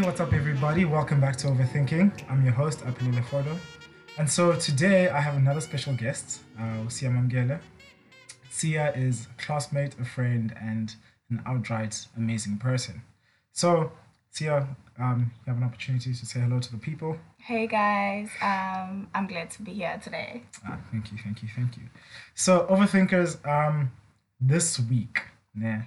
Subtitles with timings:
[0.00, 0.86] Hey, what's up, everybody?
[0.86, 2.24] Welcome back to Overthinking.
[2.30, 3.54] I'm your host, Apilile Fodo.
[4.16, 7.60] And so today I have another special guest, uh, Sia Mamgele.
[8.48, 10.96] Sia is a classmate, a friend, and
[11.28, 13.02] an outright amazing person.
[13.52, 13.92] So,
[14.30, 17.18] Sia, um, you have an opportunity to say hello to the people.
[17.36, 20.44] Hey guys, um, I'm glad to be here today.
[20.66, 21.82] Ah, thank you, thank you, thank you.
[22.34, 23.92] So, Overthinkers, um,
[24.40, 25.20] this week,
[25.54, 25.82] yeah,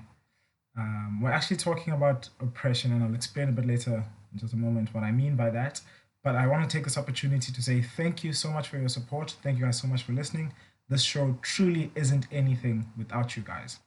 [0.77, 4.57] um, we're actually talking about oppression, and I'll explain a bit later in just a
[4.57, 5.81] moment what I mean by that.
[6.23, 8.89] But I want to take this opportunity to say thank you so much for your
[8.89, 9.35] support.
[9.43, 10.53] Thank you guys so much for listening.
[10.89, 13.79] This show truly isn't anything without you guys.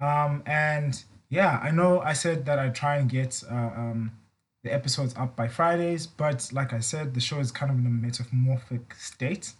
[0.00, 4.12] Um, and yeah, I know I said that I try and get uh, um,
[4.62, 7.86] the episodes up by Fridays, but like I said, the show is kind of in
[7.86, 9.52] a metamorphic state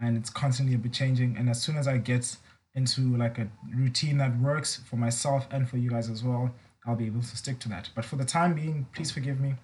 [0.00, 1.36] and it's constantly a bit changing.
[1.36, 2.36] And as soon as I get
[2.74, 6.52] into like a routine that works for myself and for you guys as well,
[6.86, 7.90] I'll be able to stick to that.
[7.94, 9.54] But for the time being, please forgive me.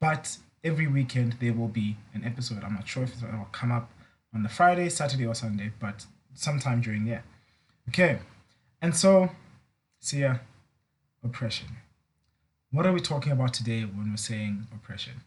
[0.00, 2.62] But every weekend there will be an episode.
[2.64, 3.90] I'm not sure if it will come up
[4.34, 7.24] on the Friday, Saturday, or Sunday, but sometime during there.
[7.88, 8.18] Okay.
[8.80, 9.30] And so,
[10.00, 10.40] Sia,
[11.22, 11.68] oppression.
[12.70, 15.22] What are we talking about today when we're saying oppression?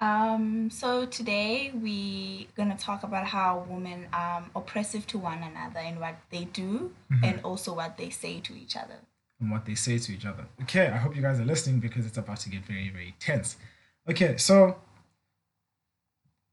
[0.00, 5.98] Um, so today we're gonna talk about how women um oppressive to one another in
[5.98, 6.92] what they do
[7.24, 8.98] and also what they say to each other.
[9.40, 10.46] and what they say to each other.
[10.62, 13.56] Okay, I hope you guys are listening because it's about to get very, very tense.
[14.08, 14.76] Okay, so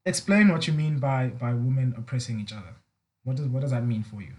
[0.05, 2.75] explain what you mean by by women oppressing each other.
[3.23, 4.33] What does what does that mean for you?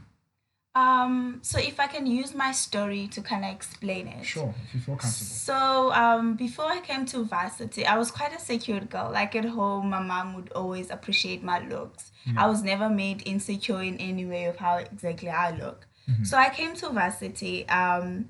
[0.77, 4.27] Um, so if I can use my story to kind of explain it.
[4.27, 5.37] Sure, if you feel comfortable.
[5.49, 9.11] So um, before I came to varsity, I was quite a secured girl.
[9.11, 12.13] Like at home, my mom would always appreciate my looks.
[12.37, 15.87] I was never made insecure in any way of how exactly I look.
[16.25, 17.67] So I came to varsity.
[17.69, 18.29] Um,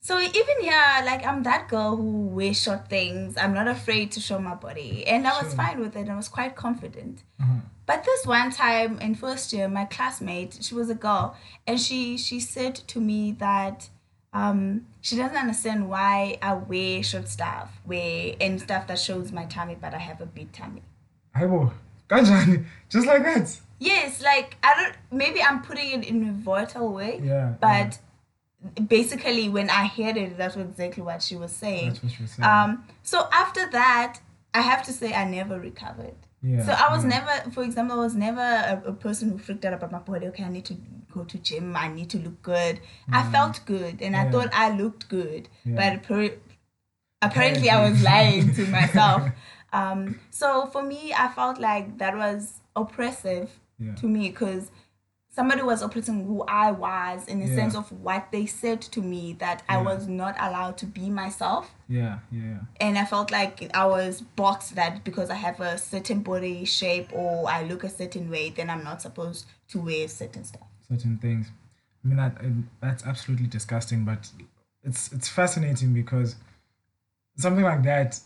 [0.00, 3.36] so even here, like I'm that girl who wears short things.
[3.36, 5.56] I'm not afraid to show my body, and I was Sure.
[5.56, 6.08] fine with it.
[6.08, 7.22] I was quite confident.
[7.40, 7.54] Uh-huh.
[7.86, 11.36] But this one time in first year, my classmate, she was a girl,
[11.66, 13.88] and she she said to me that
[14.32, 19.44] um, she doesn't understand why I wear short stuff, wear and stuff that shows my
[19.46, 20.82] tummy, but I have a big tummy.
[21.34, 21.72] Aibo,
[22.08, 22.64] kanjani?
[22.88, 23.58] Just like that.
[23.78, 24.94] Yes, like I don't.
[25.10, 27.20] Maybe I'm putting it in a volatile way.
[27.22, 27.98] Yeah, But
[28.88, 31.88] basically, when I heard it, that's exactly what she was saying.
[31.90, 32.48] That's what she was saying.
[32.48, 32.84] Um.
[33.02, 34.20] So after that,
[34.54, 36.14] I have to say I never recovered.
[36.42, 37.10] Yeah, So I was yeah.
[37.10, 40.26] never, for example, I was never a, a person who freaked out about my body.
[40.28, 40.76] Okay, I need to
[41.12, 41.74] go to gym.
[41.76, 42.80] I need to look good.
[43.10, 45.74] I felt good, and I thought I looked good, Yeah.
[45.76, 46.38] but appar-
[47.22, 49.30] apparently I was lying to myself.
[49.72, 53.94] Um, so for me, I felt like that was oppressive Yeah.
[53.96, 54.70] to me because
[55.36, 57.56] somebody was oppressing who I was in the Yeah.
[57.56, 61.64] sense of what they said to me that I was not allowed to be myself
[61.88, 62.58] Yeah, yeah, yeah.
[62.80, 67.08] and I felt like I was boxed that because I have a certain body shape
[67.12, 70.66] or I look a certain way, then I'm not supposed to wear certain stuff.
[70.88, 71.46] certain things.
[72.02, 74.30] I mean, that and that's absolutely disgusting, but
[74.88, 76.36] it's it's fascinating because
[77.36, 78.18] something like that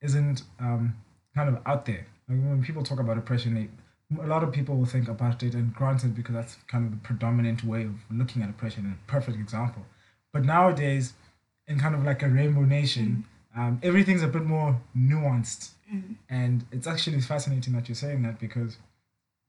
[0.00, 0.94] isn't um,
[1.34, 2.06] kind of out there.
[2.28, 3.68] Like when people talk about oppression, they,
[4.22, 6.98] a lot of people will think about it, and granted, because that's kind of the
[6.98, 9.84] predominant way of looking at oppression, and a perfect example.
[10.32, 11.14] But nowadays,
[11.66, 13.24] in kind of like a rainbow nation,
[13.56, 15.70] um, everything's a bit more nuanced,
[16.28, 18.78] and it's actually fascinating that you're saying that because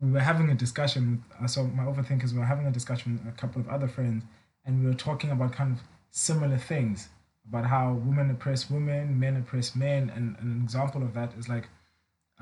[0.02, 3.34] we were having a discussion with uh, so my overthinkers were having a discussion with
[3.34, 4.24] a couple of other friends
[4.66, 7.10] and we were talking about kind of similar things
[7.48, 11.68] about how women oppress women men oppress men and, an example of that is like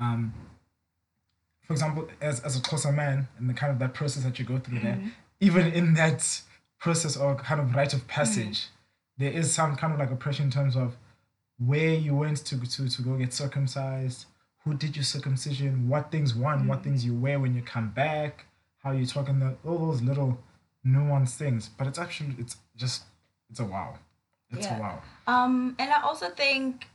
[0.00, 0.32] um
[1.66, 4.44] for example as, as a Xhosa man and the kind of that process that you
[4.44, 5.08] go through there mm-hmm.
[5.40, 6.40] even in that
[6.78, 8.08] process or kind of rite of mm-hmm.
[8.08, 8.68] passage
[9.18, 10.96] there is some kind of like oppression in terms of
[11.58, 14.26] where you went to to, to go get circumcised
[14.64, 16.84] who did your circumcision what things won what mm-hmm.
[16.90, 18.46] things you wear when you come back
[18.84, 20.38] how you talking the all those little
[20.86, 21.70] nuanced things.
[21.76, 23.04] But it's actually it's just
[23.50, 23.98] it's a wow.
[24.50, 24.78] It's Yeah.
[24.78, 25.02] a wow.
[25.26, 26.86] Um, and I also think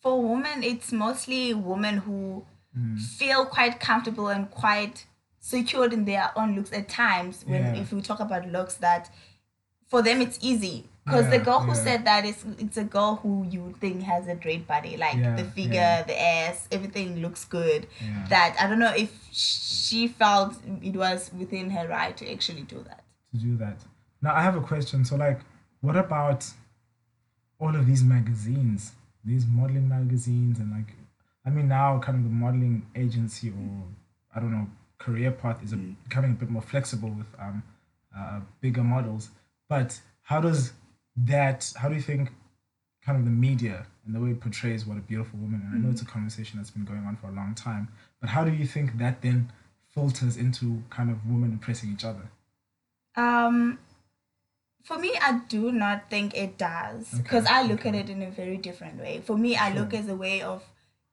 [0.00, 2.44] for women, it's mostly women who
[2.74, 2.96] Hmm.
[2.96, 5.06] feel quite comfortable and quite
[5.40, 7.44] secured in their own looks at times.
[7.46, 7.80] When Yeah.
[7.82, 9.10] if we talk about looks, that
[9.88, 10.86] for them it's easy.
[11.04, 11.84] Because the girl who yeah.
[11.84, 15.34] said that is it's a girl who you think has a great body, like Yeah,
[15.34, 16.02] the figure, yeah.
[16.04, 17.88] the ass, everything looks good.
[18.00, 18.26] Yeah.
[18.28, 22.84] That I don't know if she felt it was within her right to actually do
[22.88, 23.02] that.
[23.32, 23.78] to do that
[24.22, 25.40] now i have a question so like
[25.80, 26.44] what about
[27.60, 28.92] all of these magazines
[29.24, 30.90] these modeling magazines and like
[31.46, 33.84] i mean now kind of the modeling agency or
[34.34, 34.66] i don't know
[34.98, 37.62] career path is a, becoming a bit more flexible with um
[38.16, 39.30] uh, bigger models
[39.68, 40.72] but how does
[41.16, 42.30] that how do you think
[43.04, 45.62] kind of the media and the way it portrays what a beautiful woman.
[45.64, 47.88] And I know it's a conversation that's been going on for a long time.
[48.20, 49.52] But how do you think that then
[49.94, 52.30] filters into kind of women oppressing each other?
[53.16, 53.78] Um,
[54.84, 57.90] for me, I do not think it does because Okay, I look okay.
[57.90, 59.22] at it in a very different way.
[59.24, 60.62] For me, I look as a way of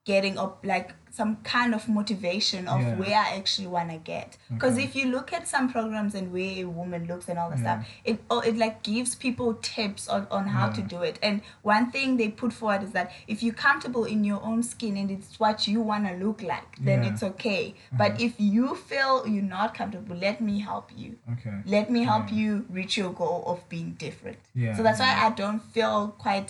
[0.08, 2.94] getting up like some kind of motivation of Yeah.
[3.00, 4.36] where I actually want to get.
[4.54, 4.84] Because Okay.
[4.86, 7.66] if you look at some programs and where a woman looks and all that Yeah.
[7.68, 11.16] stuff, it oh, it like gives people tips on, on how to do it.
[11.28, 11.40] And
[11.72, 15.10] one thing they put forward is that if you're comfortable in your own skin and
[15.16, 17.10] it's what you want to look like, then Yeah.
[17.10, 17.64] it's okay.
[18.02, 18.26] But Uh-huh.
[18.28, 21.56] if you feel you're not comfortable, let me help you Okay.
[21.76, 22.38] let me help Yeah.
[22.42, 24.38] you reach your goal of being different.
[24.54, 25.08] Yeah, So that's yeah.
[25.08, 26.48] why I don't feel quite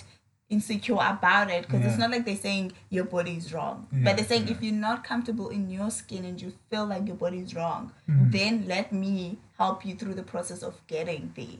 [0.51, 4.17] insecure about it because it's not like they're saying your body is wrong, Yeah, but
[4.17, 4.53] they're saying yeah.
[4.55, 7.93] if you're not comfortable in your skin and you feel like your body is wrong,
[8.09, 8.33] Mhm.
[8.33, 11.59] then let me help you through the process of getting there.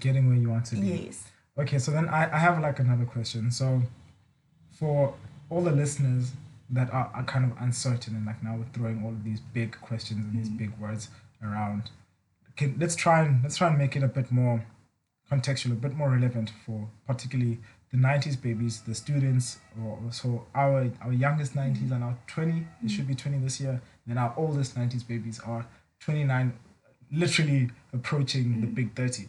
[0.00, 0.86] Getting where you want to be.
[1.06, 1.24] Yes.
[1.56, 3.50] Okay, so then I, I have like another question.
[3.52, 3.82] So
[4.72, 5.14] for
[5.48, 6.32] all the listeners
[6.70, 9.80] that are, are kind of uncertain and like now we're throwing all of these big
[9.80, 11.10] questions and these big words
[11.42, 11.90] around,
[12.56, 14.64] can let's try and let's try and make it a bit more
[15.30, 17.58] contextual, a bit more relevant for particularly
[17.96, 22.88] the nineties babies, the students or so our our youngest nineties are now twenty, they
[22.88, 25.66] should be twenty this year, then our oldest nineties babies are
[25.98, 26.52] twenty nine
[27.10, 29.28] literally approaching the big thirty.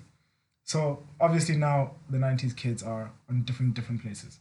[0.63, 4.39] So obviously now the '90s kids are on different different places,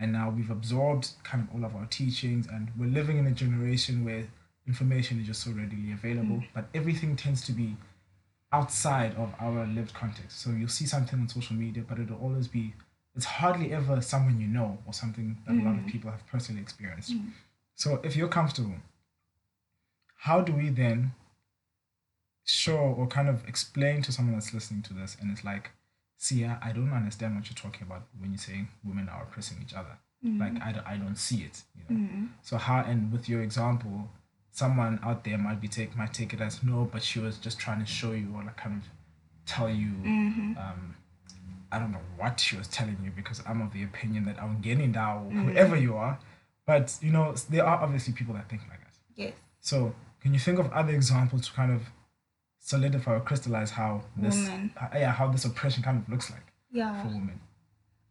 [0.00, 3.32] and now we've absorbed kind of all of our teachings, and we're living in a
[3.32, 4.24] generation where
[4.66, 6.42] information is just so readily available.
[6.54, 7.76] But everything tends to be
[8.50, 10.40] outside of our lived context.
[10.40, 12.72] So you'll see something on social media, but it'll always be
[13.18, 15.88] it's hardly ever someone you know or something that a lot of mm.
[15.88, 17.12] people have personally experienced.
[17.12, 17.32] Mm.
[17.74, 18.76] So if you're comfortable,
[20.18, 21.10] how do we then
[22.44, 25.70] show or kind of explain to someone that's listening to this and it's like,
[26.16, 29.58] see, I, I don't understand what you're talking about when you're saying women are oppressing
[29.64, 29.98] each other.
[30.24, 30.38] Mm.
[30.38, 32.28] Like, I, don't- I don't see it, you know?
[32.42, 34.08] So how, and with your example,
[34.52, 37.58] someone out there might be take, might take it as no, but she was just
[37.58, 38.88] trying to show you or like kind of
[39.44, 40.56] tell you, mm-hmm.
[40.56, 40.94] um,
[41.70, 44.60] I don't know what she was telling you because I'm of the opinion that I'm
[44.60, 46.18] getting down, whoever you are.
[46.66, 48.94] But, you know, there are obviously people that think like that.
[49.16, 49.32] Yes.
[49.60, 51.82] So, can you think of other examples to kind of
[52.58, 54.72] solidify or crystallize how this, Women.
[54.80, 57.00] uh, yeah, how this oppression kind of looks like Yeah.
[57.02, 57.40] for women?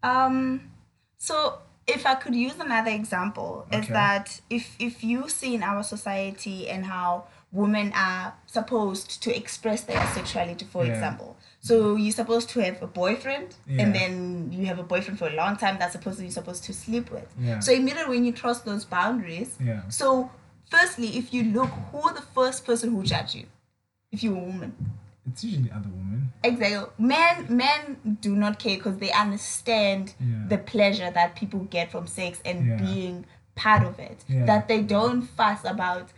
[0.03, 0.71] Um,
[1.17, 5.83] so if I could use another example, is that if if you see in our
[5.83, 10.93] society and how women are supposed to express their sexuality, for Yeah.
[10.93, 11.37] example.
[11.61, 13.83] So you're supposed to have a boyfriend, Yeah.
[13.83, 15.77] and then you have a boyfriend for a long time.
[15.79, 17.27] That's supposed to you're supposed to sleep with.
[17.39, 17.59] Yeah.
[17.59, 19.81] So immediately when you cross those boundaries, Yeah.
[19.89, 20.29] so
[20.69, 23.45] firstly, if you look, who the first person who judge you?
[24.11, 24.75] If you're a woman.
[25.29, 26.31] It's usually other women.
[26.43, 26.89] Exactly.
[26.97, 30.13] Men men do not care because they understand
[30.47, 34.23] the pleasure that people get from sex and being part of it.
[34.29, 34.45] Yeah.
[34.45, 36.13] That they don't fuss about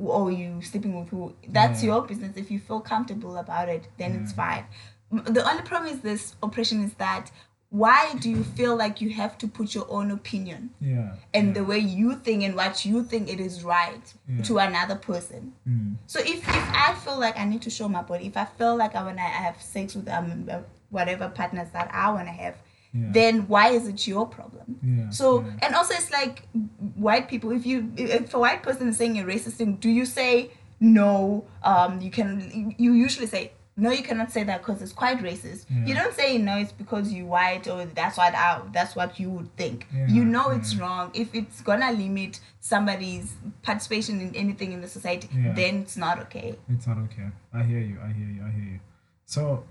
[0.00, 1.34] oh you sleeping with who.
[1.48, 1.90] That's Yeah.
[1.94, 2.36] your business.
[2.36, 4.64] If you feel comfortable about it, then it's fine.
[5.10, 7.30] The only problem is this oppression is that
[7.70, 11.14] why do you feel like you have to put your own opinion Yeah.
[11.32, 11.52] and yeah.
[11.54, 14.42] the way you think and what you think it is right Yeah.
[14.42, 15.52] to another person?
[15.68, 15.96] Mm.
[16.06, 18.76] So if, if I feel like I need to show my body, if I feel
[18.76, 20.58] like I wanna have sex with um uh,
[20.90, 22.54] whatever partners that I wanna have,
[22.94, 23.08] Yeah.
[23.10, 24.78] then why is it your problem?
[24.82, 25.10] Yeah.
[25.10, 25.52] So yeah.
[25.62, 26.46] and also it's like
[26.94, 27.50] white people.
[27.50, 31.44] If you if a white person is saying a racist thing, do you say no?
[31.62, 32.74] Um, you can.
[32.78, 33.90] You usually say no.
[33.90, 35.66] You cannot say that because it's quite racist.
[35.86, 36.56] You don't say no.
[36.58, 39.88] It's because you white or that's what I, that's what you would think.
[40.06, 41.10] You know it's wrong.
[41.14, 46.56] If it's gonna limit somebody's participation in anything in the society, then it's not okay.
[46.68, 47.28] It's not okay.
[47.52, 47.98] I hear you.
[48.00, 48.42] I hear you.
[48.46, 48.80] I hear you.
[49.26, 49.64] So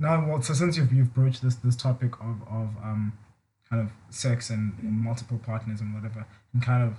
[0.00, 3.12] now, well, so since you've you've broached this this topic of of um
[3.68, 6.96] kind of sex and, and multiple partners and whatever, and kind of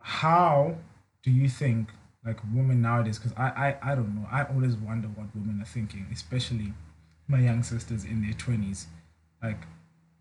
[0.00, 0.76] how
[1.22, 1.90] do you think
[2.24, 3.18] like women nowadays?
[3.18, 4.26] Because I, I I don't know.
[4.32, 6.72] I always wonder what women are thinking, especially
[7.28, 8.86] my young sisters in their twenties.
[9.42, 9.62] Like,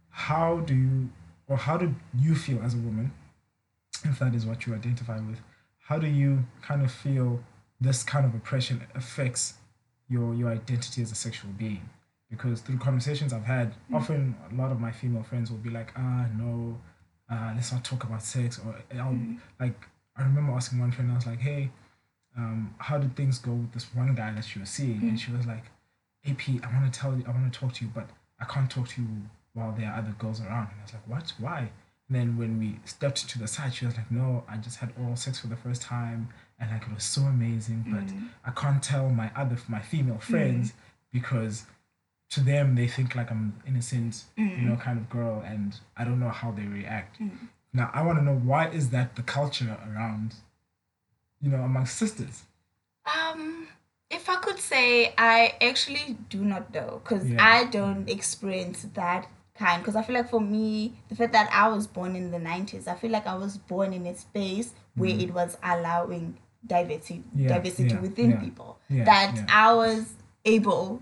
[0.10, 1.10] how do you
[1.48, 3.12] or how do you feel as a woman,
[4.04, 5.40] if that is what you identify with?
[5.80, 7.44] How do you kind of feel
[7.80, 9.56] this kind of oppression affects
[10.10, 11.90] your your identity as a sexual being?
[12.30, 15.92] Because through conversations I've had, often a lot of my female friends will be like,
[15.96, 16.78] ah, no,
[17.32, 18.60] uh, let's not talk about sex.
[18.66, 19.18] Or I'll,
[19.60, 19.80] like,
[20.18, 21.70] I remember asking one friend, I was like, hey,
[22.38, 25.02] um, how did things go with this one guy that she was seeing?
[25.04, 25.66] And she was like,
[26.28, 28.10] AP, I want to tell you, I want to talk to you, but
[28.40, 29.08] I can't talk to you
[29.54, 30.70] while there are other girls around.
[30.72, 31.34] And I was like, what?
[31.40, 31.60] Why?
[32.08, 34.94] And then when we stepped to the side, she was like, no, I just had
[35.00, 38.14] oral sex for the first time, and like it was so amazing, but
[38.46, 40.74] I can't tell my other my female friends
[41.12, 41.66] because
[42.30, 44.62] to them they think like I'm innocent, Mm.
[44.62, 47.20] you know, kind of girl, and I don't know how they react.
[47.74, 50.36] Now I want to know why is that the culture around,
[51.42, 52.44] you know, amongst sisters?
[53.06, 53.68] Um,
[54.10, 57.38] if I could say, I actually do not know because Yeah.
[57.46, 59.82] I don't experience that kind.
[59.82, 62.88] Because I feel like for me, the fact that I was born in the nineties,
[62.88, 67.24] I feel like I was born in a space where it was allowing diversity.
[67.36, 68.40] Yeah, diversity yeah, within yeah.
[68.40, 68.80] people.
[68.90, 69.46] That.
[69.50, 70.14] I was
[70.46, 71.02] able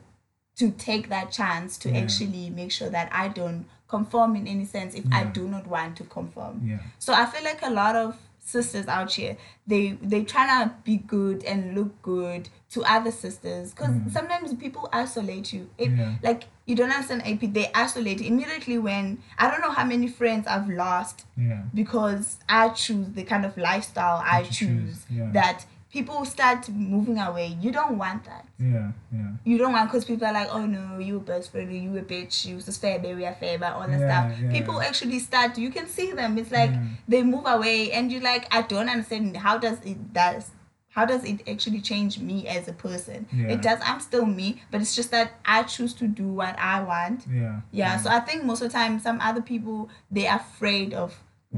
[0.55, 4.95] to take that chance to actually make sure that I don't conform in any sense
[4.95, 6.61] if I do not want to conform.
[6.65, 6.79] Yeah.
[6.99, 10.97] So I feel like a lot of sisters out here, they they try to be
[10.97, 15.69] good and look good to other sisters because sometimes people isolate you.
[15.77, 15.97] It, Mm.
[15.97, 16.15] Yeah.
[16.23, 20.47] Like you don't understand AP, they isolate immediately when I don't know how many friends
[20.47, 21.63] I've lost Yeah.
[21.73, 25.29] because I choose the kind of lifestyle I choose, choose yeah.
[25.33, 27.55] that people start moving away.
[27.61, 28.91] You don't want that Yeah.
[29.17, 29.31] Yeah.
[29.45, 32.01] you don't want because people are like, oh no, you a best friend, you a
[32.01, 34.39] bitch, you just fair baby, a fair, but all that Yeah, stuff.
[34.41, 34.51] yeah.
[34.51, 35.57] People actually start.
[35.57, 36.37] You can see them.
[36.39, 36.83] It's like Yeah.
[37.07, 39.37] they move away, and you're like, I don't understand.
[39.37, 40.49] How does it does?
[40.97, 43.19] How does it actually change me as a person?
[43.53, 43.79] It does.
[43.89, 47.25] I'm still me, but it's just that I choose to do what I want.
[47.31, 47.61] Yeah.
[47.71, 47.97] Yeah.
[47.97, 51.09] So I think most of the time, some other people they're afraid of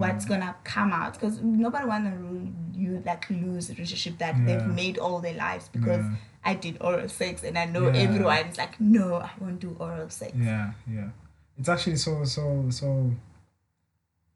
[0.02, 2.14] what's gonna come out because nobody wanna
[2.74, 4.46] you like lose a relationship that Yeah.
[4.46, 6.16] they've made all their lives because Yeah.
[6.44, 8.02] I did oral sex and I know Yeah.
[8.06, 10.34] everyone's like, no, I won't do oral sex.
[10.36, 11.10] Yeah, yeah.
[11.58, 13.12] It's actually so so so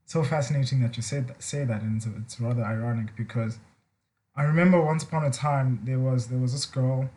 [0.06, 3.60] so fascinating that you said that, say that, and it's, it's rather ironic because
[4.36, 7.10] I remember once upon a time there was there was this girl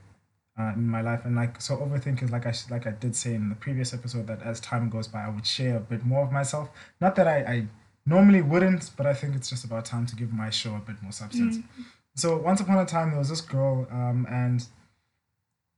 [0.58, 3.48] uh, in my life, and like so overthinkers, like I like I did say in
[3.48, 6.32] the previous episode, that as time goes by, I would share a bit more of
[6.32, 6.68] myself.
[7.00, 7.66] Not that I, I
[8.04, 11.00] normally wouldn't, but I think it's just about time to give my show a bit
[11.02, 11.58] more substance.
[11.58, 11.64] Mm.
[12.16, 14.64] So once upon a time there was this girl, um, and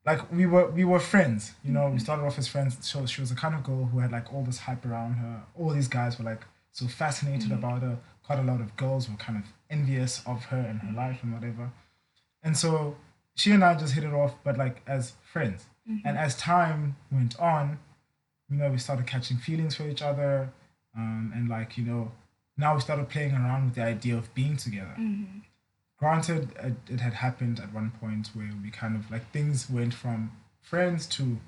[0.04, 1.98] like we were we were friends you know we mm-hmm.
[1.98, 2.76] started off as friends.
[2.80, 5.42] So she was the kind of girl who had like all this hype around her.
[5.54, 7.64] All these guys were like so fascinated mm-hmm.
[7.64, 7.98] about her.
[8.24, 11.32] Quite a lot of girls were kind of envious of her and her life and
[11.32, 11.70] whatever.
[12.42, 12.96] And so
[13.36, 15.66] she and i just hit it off but like as friends.
[15.88, 16.08] Mm-hmm.
[16.08, 17.78] And as time went on
[18.50, 20.50] you know we started catching feelings for each other
[20.96, 22.12] um, and like you know
[22.56, 24.94] now we started playing around with the idea of being together.
[25.98, 29.94] Granted it, it had happened at one point where we kind of like things went
[29.94, 31.38] from friends to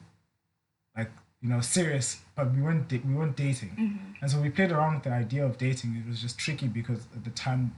[0.96, 1.10] like
[1.42, 3.72] you know serious but we weren't da- we weren't dating.
[4.20, 5.96] And so we played around with the idea of dating.
[5.96, 7.74] It was just tricky because at the time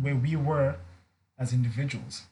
[0.00, 0.76] where we were
[1.38, 2.22] as individuals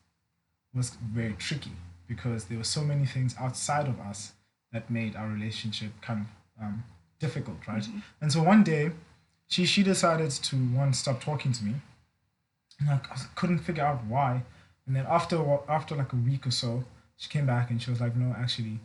[0.75, 1.73] was very tricky
[2.09, 4.33] because there were so many things outside of us
[4.73, 6.21] that made our relationship kind
[6.59, 6.85] of um,
[7.25, 7.87] difficult right
[8.21, 8.85] and so one day
[9.53, 11.75] she she decided to one stop talking to me
[12.79, 14.43] and like, I couldn't figure out why.
[14.87, 15.39] And then after
[15.69, 16.85] after like a week or so,
[17.17, 18.81] she came back and she was like, "No, actually,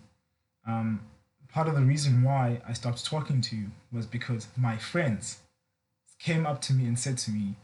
[0.65, 1.01] um,
[1.49, 5.39] part of the reason why I stopped talking to you was because my friends
[6.19, 7.55] came up to me and said to me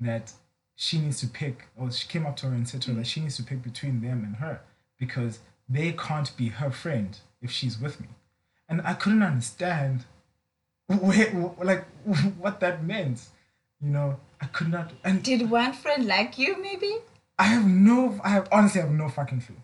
[0.00, 0.32] that
[0.76, 3.06] she needs to pick, or she came up to her and said to her that
[3.06, 4.60] she needs to pick between them and her
[4.98, 8.08] because they can't be her friend if she's with me."
[8.74, 10.04] And I couldn't understand
[10.88, 11.30] where,
[11.62, 11.84] like
[12.38, 13.20] what that meant.
[13.80, 14.92] You know, I could not.
[15.04, 16.96] And Did one friend like you, maybe?
[17.38, 19.62] I have no, I have honestly have no fucking clue,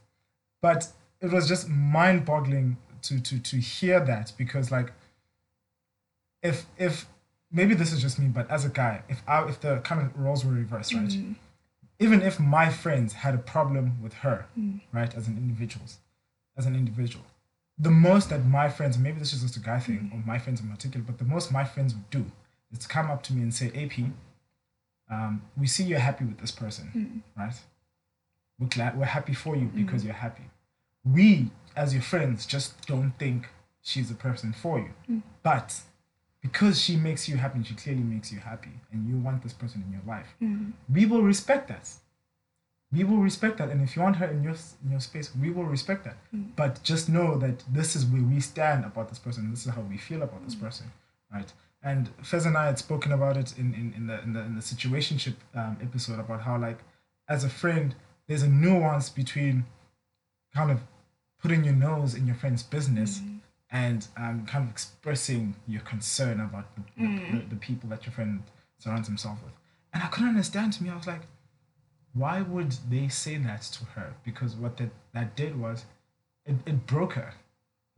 [0.63, 4.93] but it was just mind boggling to to to hear that because like,
[6.41, 7.07] if if
[7.51, 10.17] maybe this is just me, but as a guy, if I if the kind of
[10.17, 11.33] roles were reversed, right, mm-hmm.
[11.99, 14.81] even if my friends had a problem with her, mm.
[14.93, 15.87] right, as an individual,
[16.57, 17.25] as an individual,
[17.81, 20.61] the most that my friends, maybe this is just a guy thing, or my friends
[20.61, 22.25] in particular, but the most my friends would do
[22.71, 24.05] is to come up to me and say, AP,
[25.11, 27.41] um, we see you're happy with this person, hmm.
[27.41, 27.55] right?
[28.59, 29.85] We're glad we're happy for you hmm.
[29.85, 30.45] because you're happy.
[31.05, 33.49] We, as your friends, just don't think
[33.83, 34.91] she's a person for you.
[35.07, 35.19] Hmm.
[35.43, 35.75] But
[36.43, 39.55] because she makes you happy and she clearly makes you happy and you want this
[39.55, 40.27] person in your life,
[40.93, 41.89] we will respect that.
[42.93, 43.69] We will respect that.
[43.71, 46.17] And if you want her in your in your space, we will respect that.
[46.57, 49.51] But just know that this is where we stand about this person.
[49.51, 50.87] This is how we feel about this person.
[51.33, 51.53] Right.
[51.83, 54.55] And Fez and I had spoken about it in, in, in the in the in
[54.57, 56.81] the situationship um, episode about how like
[57.29, 57.95] as a friend,
[58.27, 59.65] there's a nuance between
[60.55, 60.81] kind of
[61.41, 63.23] putting your nose in your friend's business
[63.71, 68.43] and um, kind of expressing your concern about the, the, the people that your friend
[68.79, 69.53] surrounds himself with.
[69.93, 71.23] And I couldn't understand to me, I was like,
[72.15, 74.15] why would they say that to her?
[74.25, 75.85] Because what that, that did was
[76.47, 77.35] it, it broke her.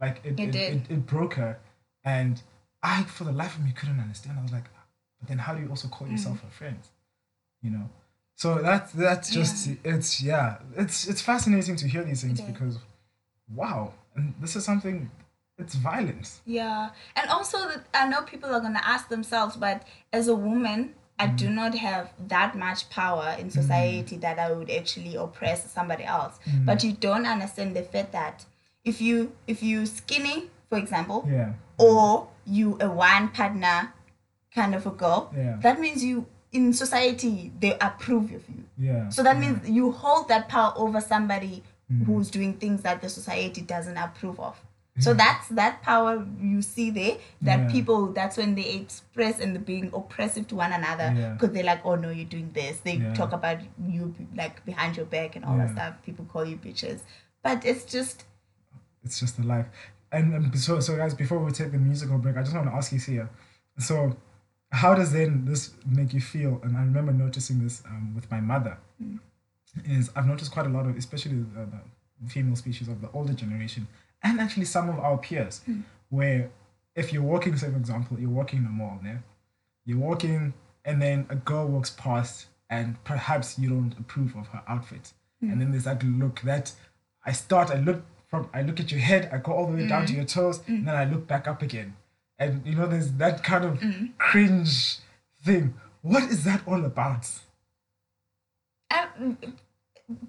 [0.01, 0.73] Like it, It it, did.
[0.75, 1.59] it, it broke her.
[2.05, 2.43] And
[2.83, 4.39] I, for the life of me, couldn't understand.
[4.39, 4.69] I was like,
[5.21, 6.13] but then how do you also call mm.
[6.13, 6.79] yourself a friend?
[7.63, 7.89] You know?
[8.35, 12.79] So that's that's just it's yeah it's it's fascinating to hear these things because
[13.55, 15.11] wow and this is something
[15.59, 16.41] it's violence.
[16.45, 17.59] Yeah, and also
[17.95, 21.55] I know people are gonna ask themselves, but as a woman, I do Mm.
[21.55, 26.39] not have that much power in society that I would actually oppress somebody else.
[26.47, 26.65] Mm.
[26.67, 28.45] But you don't understand the fact that
[28.85, 31.53] if you if you skinny, for example, Yeah.
[31.79, 33.93] or you a one partner
[34.55, 35.57] kind of a girl, Yeah.
[35.61, 38.65] that means you in society they approve of you.
[38.77, 39.09] Yeah.
[39.11, 39.41] So that yeah.
[39.53, 41.63] means you hold that power over somebody
[42.07, 44.59] who's doing things that the society doesn't approve of.
[44.99, 47.17] So that's that power you see there.
[47.41, 47.71] That Yeah.
[47.71, 51.33] people, that's when they express and they're being oppressive to one another Yeah.
[51.33, 52.81] because they're like, oh no, you're doing this.
[52.81, 53.15] They Yeah.
[53.15, 55.95] talk about you like behind your back and all that stuff.
[56.05, 57.01] People call you bitches,
[57.43, 58.25] but it's just
[59.05, 59.67] it's just the life.
[60.13, 62.75] And, and so, so guys, before we take the musical break, I just want to
[62.75, 63.31] ask you, Sia.
[63.79, 64.15] So,
[64.71, 66.61] how does then this make you feel?
[66.63, 68.77] And I remember noticing this um, with my mother.
[69.87, 71.67] Is I've noticed quite a lot of, especially the,
[72.21, 73.89] the female species of the older generation,
[74.23, 75.81] and actually some of our peers, hmm.
[76.11, 76.51] where
[76.95, 79.19] if you're walking, say for example, you're walking in a mall, yeah,
[79.85, 84.63] you're walking, and then a girl walks past, and perhaps you don't approve of her
[84.69, 85.51] outfit, hmm.
[85.51, 86.73] and then there's that look that
[87.25, 89.87] I start, I look from, I look at your head, I go all the way
[89.87, 90.19] down to hmm.
[90.19, 91.97] your toes, and then I look back up again,
[92.39, 93.83] and you know, there's that kind of
[94.19, 94.99] cringe
[95.45, 95.75] thing.
[96.03, 97.29] What is that all about?
[98.93, 99.39] um,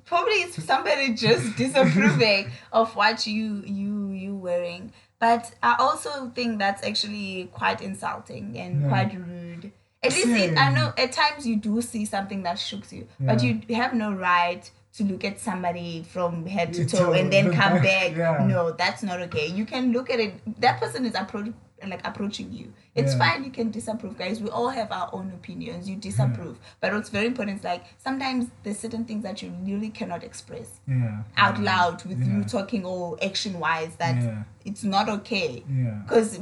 [0.06, 4.92] probably it's somebody just disapproving of what you you you wearing.
[5.20, 8.90] But I also think that's actually quite insulting and Yeah.
[8.90, 9.72] quite rude.
[10.04, 13.42] At least it, I know at times you do see something that shooks you, but
[13.42, 17.32] you have no right to look at somebody from head to To toe toe, and
[17.32, 18.46] then come back, yeah.
[18.46, 19.48] No, that's not okay.
[19.48, 20.34] You can look at it.
[20.60, 21.52] That person is approach
[21.90, 22.74] like approaching you.
[22.96, 23.20] It's Yeah.
[23.20, 23.44] fine.
[23.44, 24.42] You can disapprove, guys.
[24.42, 25.90] We all have our own opinions.
[25.90, 29.90] You disapprove, but what's very important is like sometimes there's certain things that you really
[29.90, 31.24] cannot express Yeah.
[31.38, 34.44] out yeah, loud with you talking or action wise that Yeah.
[34.66, 36.02] it's not okay Yeah.
[36.06, 36.40] because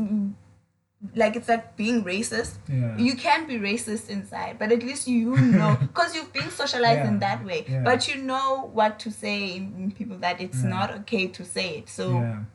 [1.16, 2.54] like it's like being racist.
[2.70, 2.96] Yeah.
[2.98, 7.08] you can be racist inside but at least you know because you've been socialized Yeah.
[7.08, 7.66] in that way.
[7.68, 7.82] Yeah.
[7.84, 11.90] but you know what to say in, people that it's not okay to say it.
[11.90, 12.04] So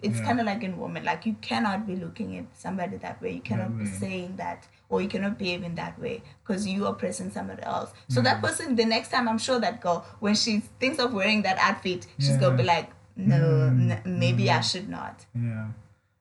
[0.00, 3.32] it's kind of like in women like you cannot be looking at somebody that way.
[3.32, 6.92] You cannot be saying that or you cannot behave in that way because you are
[6.92, 7.90] oppressing somebody else.
[8.08, 11.42] So that person the next time i'm sure that girl when she thinks of wearing
[11.42, 15.24] that outfit she's gonna be like no Mm, n- maybe i should not.
[15.34, 15.68] Yeah,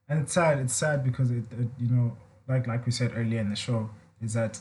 [0.08, 0.58] and it's sad.
[0.58, 2.16] It's sad because it, it, you know,
[2.48, 3.90] like like we said earlier in the show,
[4.22, 4.58] is that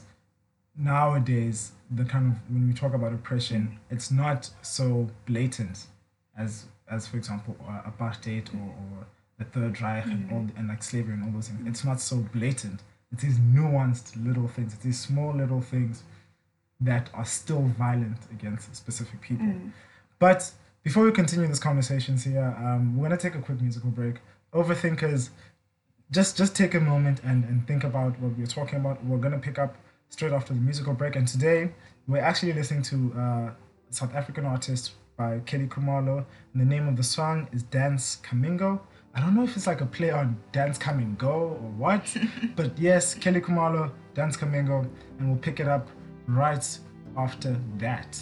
[0.78, 5.88] nowadays the kind of when we talk about oppression, it's not so blatant
[6.38, 10.84] as as for example uh, apartheid or, or the Third Reich and all and like
[10.84, 11.68] slavery and all those things.
[11.68, 12.82] It's not so blatant.
[13.12, 14.74] It is these nuanced little things.
[14.74, 16.04] It is small little things
[16.82, 19.54] that are still violent against specific people.
[20.20, 20.52] But
[20.86, 24.18] before we continue this conversation here, um, we're gonna take a quick musical break.
[24.54, 25.30] Overthinkers,
[26.12, 29.04] just just take a moment and, and think about what we're talking about.
[29.04, 29.76] We're gonna pick up
[30.10, 31.16] straight after the musical break.
[31.16, 31.72] And today
[32.08, 33.50] we're actually listening to uh,
[33.90, 36.24] South African artist by Kelly Khumalo.
[36.54, 38.80] And the name of the song is Dance Camingo.
[39.16, 42.16] I don't know if it's like a play on Dance Come and Go or what,
[42.56, 45.90] but yes, Kelly Khumalo, Dance Camingo, and we'll pick it up
[46.28, 46.78] right
[47.18, 48.20] after that.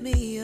[0.00, 0.35] Me,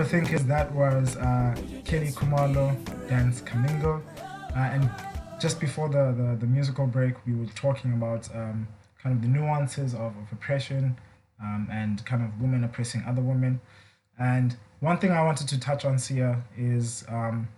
[0.00, 2.74] overthinkers, that was uh, Kelly Khumalo,
[3.06, 4.00] Dance Kamingo,
[4.56, 4.90] uh, and
[5.38, 8.66] just before the, the, the musical break, we were talking about um,
[9.02, 10.96] kind of the nuances of, of oppression
[11.42, 13.60] um, and kind of women oppressing other women.
[14.18, 17.48] And one thing I wanted to touch on, Sia, is um,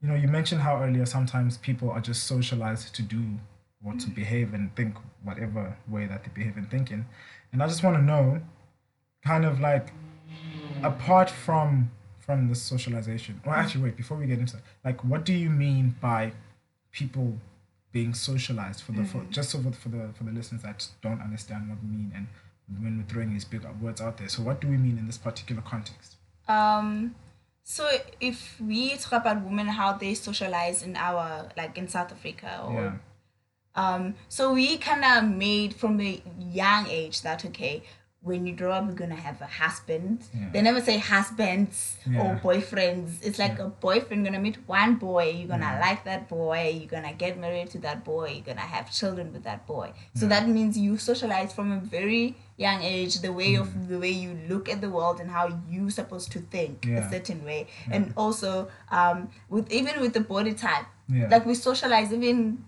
[0.00, 3.24] you know you mentioned how earlier sometimes people are just socialized to do
[3.84, 4.94] or to behave and think
[5.24, 7.04] whatever way that they behave and thinking,
[7.52, 8.40] and I just want to know,
[9.24, 9.88] kind of like
[10.82, 15.24] apart from from the socialization or actually wait before we get into that like what
[15.24, 16.32] do you mean by
[16.92, 17.38] people
[17.92, 21.20] being socialized for the for, just so for, for the for the listeners that don't
[21.20, 22.26] understand what we mean and
[22.80, 24.28] when we're throwing these big words out there?
[24.28, 26.16] So what do we mean in this particular context?
[26.46, 27.14] Um,
[27.64, 27.88] so
[28.20, 32.72] if we talk about women, how they socialize in our like in South Africa, or
[32.74, 32.92] yeah.
[33.74, 37.82] um, so we kind of made from a young age that okay,
[38.20, 40.24] when you grow up, you're gonna have a husband.
[40.34, 40.48] Yeah.
[40.52, 42.20] They never say husbands Yeah.
[42.22, 43.22] or boyfriends.
[43.22, 45.30] It's like a boyfriend gonna meet one boy.
[45.30, 45.80] You're gonna Yeah.
[45.80, 46.72] like that boy.
[46.78, 48.30] You're gonna get married to that boy.
[48.34, 49.92] You're gonna have children with that boy.
[50.14, 50.30] So Yeah.
[50.40, 53.60] that means you socialize from a very young age the way Mm.
[53.60, 56.98] of the way you look at the world and how you're supposed to think Yeah.
[57.06, 61.28] a certain way and also um with even with the body type Yeah.
[61.30, 62.64] like we socialize even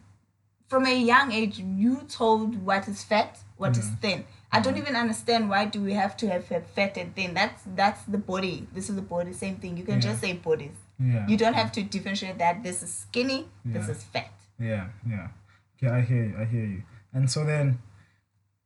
[0.68, 3.96] from a young age you told what is fat what is Yeah.
[4.02, 7.34] thin i don't even understand why do we have to have a fat and thin
[7.34, 10.00] that's that's the body this is the body same thing you can Yeah.
[10.08, 14.02] just say bodies yeah you don't have to differentiate that this is skinny this is
[14.04, 15.28] fat Yeah, yeah.
[15.76, 16.34] Okay, I hear you.
[16.38, 16.82] I hear you.
[17.14, 17.78] And so then,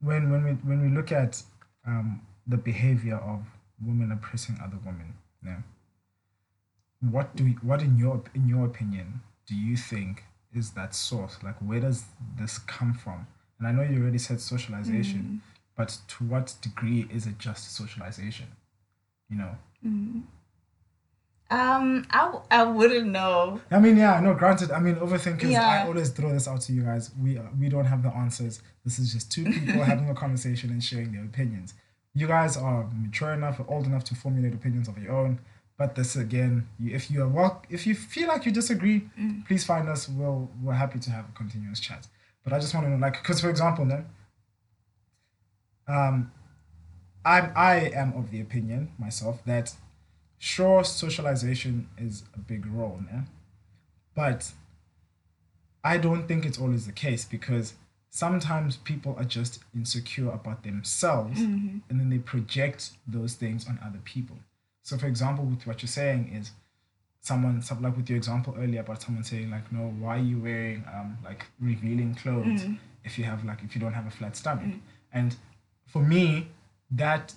[0.01, 1.41] when when we when we look at
[1.91, 2.09] um,
[2.55, 3.45] the behavior of
[3.89, 5.15] women oppressing other women,
[5.51, 5.61] yeah.
[7.15, 11.39] What do you, what in your in your opinion do you think is that source?
[11.43, 12.05] Like, where does
[12.41, 13.27] this come from?
[13.59, 15.43] And I know you already said socialization,
[15.77, 18.47] but to what degree is it just socialization?
[19.31, 19.51] You know.
[21.51, 24.71] um i, w- I wouldn't know I mean, yeah, no, granted.
[24.71, 25.51] I mean, overthinkers.
[25.51, 25.69] yeah.
[25.69, 27.11] I always throw this out to you guys.
[27.21, 28.63] We uh, we don't have the answers.
[28.85, 31.75] This is just two people having a conversation and sharing their opinions.
[32.15, 35.41] You guys are mature enough or old enough to formulate opinions of your own.
[35.77, 39.09] But this again, you, if you are well, if you feel like you disagree,
[39.47, 40.09] please find us.
[40.09, 42.07] We'll we're happy to have a continuous chat.
[42.45, 44.07] But I just want to know, like, because for example, then,
[45.89, 46.33] um,
[47.25, 49.75] I I am of the opinion myself that
[50.39, 53.23] sure socialization is a big role, yeah?
[54.15, 54.53] but
[55.83, 57.75] I don't think it's always the case because
[58.11, 61.41] sometimes people are just insecure about themselves
[61.91, 64.37] and then they project those things on other people.
[64.83, 66.53] So, for example, with what you're saying is
[67.21, 70.39] someone, some, like with your example earlier about someone saying like, no, why are you
[70.39, 72.65] wearing um like revealing clothes
[73.05, 74.75] if you have like if you don't have a flat stomach?
[75.13, 75.37] And
[75.87, 76.49] for me,
[76.91, 77.35] that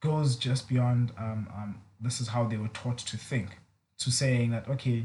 [0.00, 3.58] goes just beyond um, um this is how they were taught to think
[3.98, 5.04] to saying that okay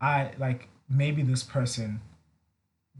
[0.00, 2.00] i like maybe this person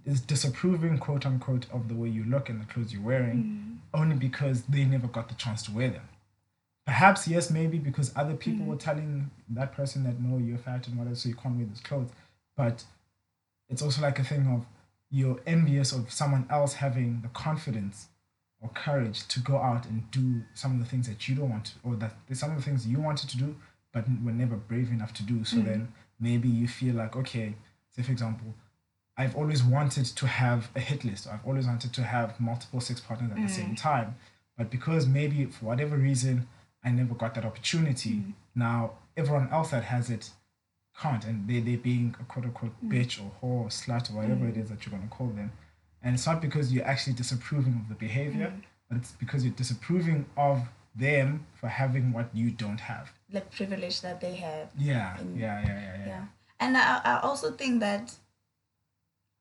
[0.05, 4.16] is disapproving quote unquote of the way you look and the clothes you're wearing only
[4.16, 6.09] because they never got the chance to wear them.
[6.85, 10.98] Perhaps yes maybe because other people were telling that person that no you're fat and
[10.98, 12.11] whatever so you can't wear this clothes.
[12.57, 12.85] But
[13.70, 14.66] it's also like a thing of
[15.11, 18.09] you're envious of someone else having the confidence
[18.64, 21.66] or courage to go out and do some of the things that you don't want
[21.66, 23.55] to, or that there's some of the things you wanted to do
[23.92, 25.44] but were never brave enough to do.
[25.44, 25.66] So hmm.
[25.66, 27.55] then maybe you feel like, okay,
[27.92, 28.55] say for example,
[29.16, 31.29] I've always wanted to have a hit list.
[31.29, 33.74] I've always wanted to have multiple sex partners at the same hmm.
[33.74, 34.16] time,
[34.57, 36.48] but because maybe for whatever reason
[36.83, 38.31] I never got that opportunity, hmm.
[38.55, 40.31] now everyone else that has it
[41.00, 44.46] can't, and they they being a quote unquote bitch or whore or slut or whatever
[44.48, 45.53] it is that you're gonna call them.
[46.05, 48.62] And it's not because you're actually disapproving of the behavior, mm.
[48.88, 50.59] but it's because you're disapproving of
[50.95, 53.11] them for having what you don't have.
[53.33, 56.07] like privilege that they have Yeah, yeah, yeah, yeah, yeah.
[56.07, 56.25] yeah
[56.61, 58.14] and I, I also think that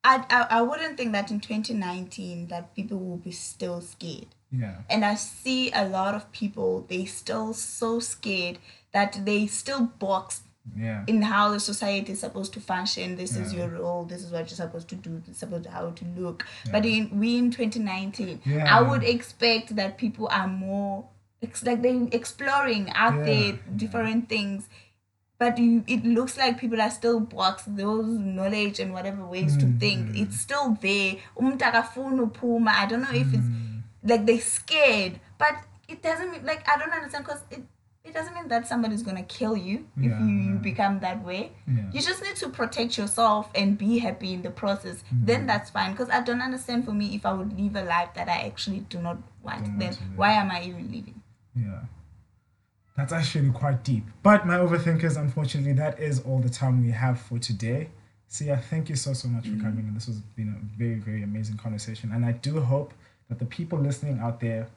[0.03, 4.77] I, I i wouldn't think that in 2019 that people will be still scared Yeah.
[4.89, 8.57] and i see a lot of people they still so scared
[8.91, 10.41] that they still box
[10.77, 11.03] Yeah.
[11.07, 14.49] in how the society is supposed to function this is your role this is what
[14.49, 16.71] you're supposed to do this is supposed to how to look Yeah.
[16.71, 18.73] but in we in 2019 Yeah.
[18.77, 21.05] i would expect that people are more
[21.63, 23.25] like they're exploring out Yeah.
[23.25, 23.57] there Yeah.
[23.75, 24.69] different things
[25.37, 29.65] but you, it looks like people are still boxed those knowledge and whatever ways to
[29.83, 30.21] think Mm.
[30.21, 32.71] it's still there Umuntu akafuni uphuma.
[32.71, 33.35] i don't know if Mm.
[33.35, 35.55] it's like they're scared but
[35.89, 37.63] it doesn't like i don't understand because it
[38.05, 40.57] it doesn't mean that somebody's gonna kill you if Yeah, you, you yeah.
[40.59, 41.89] become that way Yeah.
[41.91, 45.25] you just need to protect yourself and be happy in the process Mm.
[45.25, 48.13] then that's fine because i don't understand for me if i would live a life
[48.15, 51.21] that i actually do not want Don't then want why am i even living
[51.55, 51.81] Yeah.
[52.97, 54.05] That's actually quite deep.
[54.21, 57.89] But my overthinkers, unfortunately, that is all the time we have for today.
[58.27, 59.85] Sia, thank you so so much for coming.
[59.87, 62.11] And this has been a very very amazing conversation.
[62.11, 62.93] And I do hope
[63.29, 64.67] that the people listening out there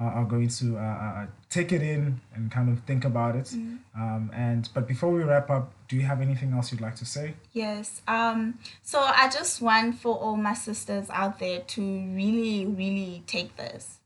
[0.00, 3.52] uh, are going to uh, uh, take it in and kind of think about it.
[3.96, 7.04] Um, and but before we wrap up, do you have anything else you'd like to
[7.04, 7.34] say?
[7.52, 8.02] Yes.
[8.06, 8.58] Um.
[8.82, 13.98] So I just want for all my sisters out there to really, really take this.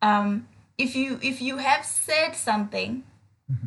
[0.00, 0.48] Um.
[0.78, 3.04] If you if you have said something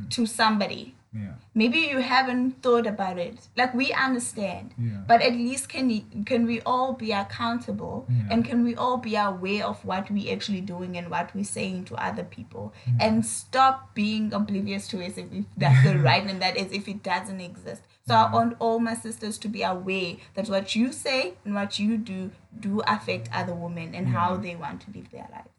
[0.10, 1.36] to somebody, Yeah.
[1.54, 3.48] maybe you haven't thought about it.
[3.56, 5.04] Like we understand, Yeah.
[5.08, 5.90] but at least can
[6.32, 8.28] can we all be accountable Yeah.
[8.32, 11.86] and can we all be aware of what we actually doing and what we're saying
[11.86, 16.42] to other people and stop being oblivious to it as if that's the right and
[16.42, 17.84] that is if it doesn't exist.
[18.08, 21.80] So I want all my sisters to be aware that what you say and what
[21.80, 22.32] you do
[22.68, 25.50] do affect other women and how they want to live their lives.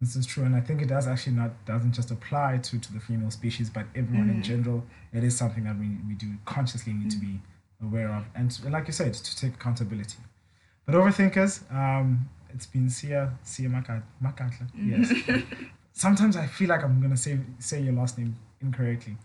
[0.00, 2.92] This is true, and I think it does actually not doesn't just apply to to
[2.92, 4.84] the female species, but everyone in general.
[5.12, 7.40] It is something that we, we do consciously need to be
[7.82, 10.18] aware of, and to- like you said, to take accountability.
[10.84, 14.68] But overthinkers, um, it's been Sia Sia Makat Makatla.
[14.78, 15.12] Yes.
[15.92, 19.16] Sometimes I feel like I'm gonna say say your last name incorrectly,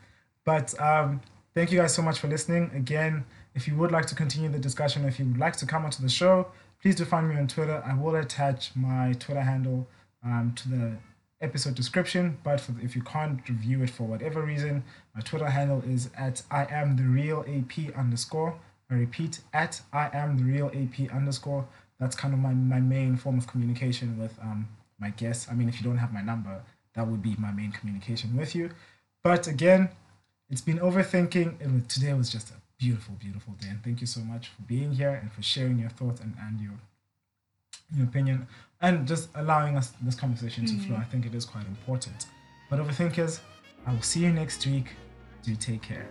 [0.46, 1.20] but um,
[1.54, 2.72] thank you guys so much for listening.
[2.74, 5.84] Again, if you would like to continue the discussion, if you would like to come
[5.84, 6.48] onto the show,
[6.82, 7.84] please do find me on Twitter.
[7.86, 9.86] I will attach my Twitter handle
[10.24, 10.98] um, to the
[11.42, 12.38] episode description.
[12.44, 14.84] But for, if you can't review it for whatever reason,
[15.16, 18.60] my Twitter handle is at I am the real AP underscore.
[18.90, 21.68] I repeat, at I am the real AP underscore.
[22.00, 24.68] That's kind of my, my main form of communication with um,
[25.00, 25.48] my guests.
[25.50, 26.62] I mean, if you don't have my number,
[26.96, 28.72] that would be my main communication with you.
[29.24, 29.90] But again,
[30.50, 31.74] it's been overthinking.
[31.74, 33.70] Was, today was just a beautiful, beautiful day.
[33.70, 36.60] And thank you so much for being here and for sharing your thoughts and, and
[36.60, 36.74] your
[37.96, 38.48] your opinion
[38.82, 40.96] and just allowing us this conversation to flow.
[40.96, 41.02] Mm.
[41.02, 42.28] I think it is quite important.
[42.70, 43.40] But overthinkers,
[43.86, 44.88] I will see you next week.
[45.44, 46.08] Do take care.